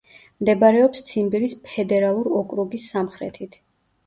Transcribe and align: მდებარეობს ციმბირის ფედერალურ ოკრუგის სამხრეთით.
მდებარეობს 0.43 1.03
ციმბირის 1.09 1.55
ფედერალურ 1.67 2.31
ოკრუგის 2.41 2.89
სამხრეთით. 2.97 3.61